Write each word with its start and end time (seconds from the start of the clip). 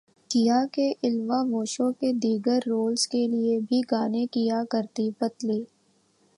کیا 0.31 0.59
کے 0.73 0.87
الوا 1.03 1.39
وو 1.49 1.63
شو 1.65 1.91
کے 1.99 2.11
دیگر 2.23 2.59
رولز 2.67 3.07
کے 3.07 3.25
لیے 3.27 3.59
بھی 3.59 3.81
گانے 3.91 4.25
گیا 4.35 4.63
کرتی 4.71 5.09
پتلی 5.19 5.61